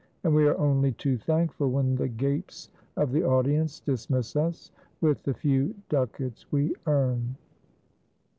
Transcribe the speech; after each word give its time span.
And 0.23 0.33
we 0.33 0.47
are 0.47 0.57
only 0.57 0.93
too 0.93 1.15
thankful 1.19 1.69
when 1.69 1.93
the 1.93 2.07
gapes 2.07 2.71
of 2.97 3.11
the 3.11 3.23
audience 3.23 3.79
dismiss 3.79 4.35
us 4.35 4.71
with 4.99 5.21
the 5.21 5.33
few 5.35 5.75
ducats 5.89 6.51
we 6.51 6.73
earn. 6.87 7.35